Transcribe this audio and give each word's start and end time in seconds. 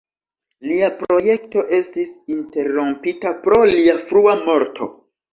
Lia 0.69 0.87
projekto 1.01 1.65
estis 1.79 2.13
interrompita 2.35 3.33
pro 3.43 3.59
lia 3.73 3.95
frua 4.07 4.35
morto. 4.49 4.89